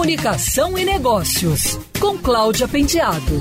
[0.00, 3.38] Comunicação e Negócios, com Cláudia Penteado.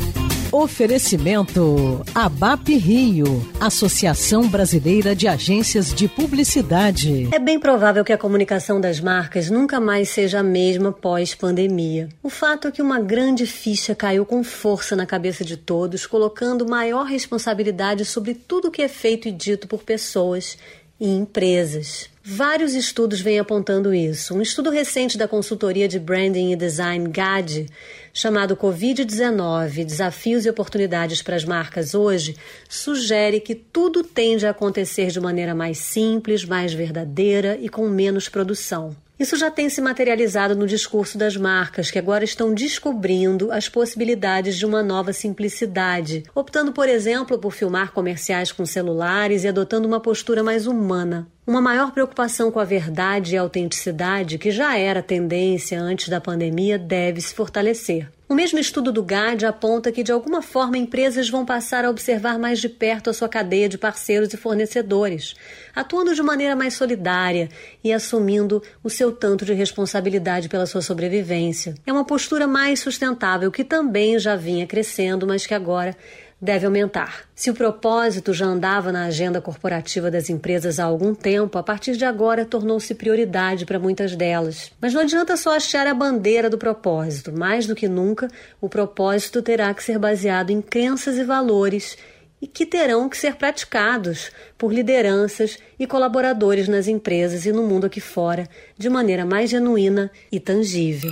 [0.51, 7.29] Oferecimento ABAP Rio, Associação Brasileira de Agências de Publicidade.
[7.31, 12.09] É bem provável que a comunicação das marcas nunca mais seja a mesma pós-pandemia.
[12.21, 16.67] O fato é que uma grande ficha caiu com força na cabeça de todos, colocando
[16.67, 20.57] maior responsabilidade sobre tudo que é feito e dito por pessoas
[20.99, 22.09] e empresas.
[22.23, 24.35] Vários estudos vêm apontando isso.
[24.35, 27.65] Um estudo recente da consultoria de branding e design GAD,
[28.13, 32.35] chamado Covid-19 Desafios e Oportunidades para as Marcas Hoje,
[32.67, 38.29] sugere que tudo tende a acontecer de maneira mais simples, mais verdadeira e com menos
[38.29, 38.95] produção.
[39.19, 44.55] Isso já tem se materializado no discurso das marcas, que agora estão descobrindo as possibilidades
[44.55, 49.99] de uma nova simplicidade, optando, por exemplo, por filmar comerciais com celulares e adotando uma
[49.99, 51.27] postura mais humana.
[51.49, 56.21] Uma maior preocupação com a verdade e a autenticidade, que já era tendência antes da
[56.21, 58.07] pandemia, deve se fortalecer.
[58.29, 62.37] O mesmo estudo do GAD aponta que, de alguma forma, empresas vão passar a observar
[62.37, 65.33] mais de perto a sua cadeia de parceiros e fornecedores,
[65.75, 67.49] atuando de maneira mais solidária
[67.83, 71.73] e assumindo o seu tanto de responsabilidade pela sua sobrevivência.
[71.83, 75.97] É uma postura mais sustentável que também já vinha crescendo, mas que agora
[76.41, 77.25] deve aumentar.
[77.35, 81.97] Se o propósito já andava na agenda corporativa das empresas há algum tempo, a partir
[81.97, 84.71] de agora tornou-se prioridade para muitas delas.
[84.79, 87.31] Mas não adianta só achar a bandeira do propósito.
[87.31, 88.27] Mais do que nunca,
[88.61, 91.97] o propósito terá que ser baseado em crenças e valores
[92.41, 97.85] e que terão que ser praticados por lideranças e colaboradores nas empresas e no mundo
[97.85, 101.11] aqui fora de maneira mais genuína e tangível.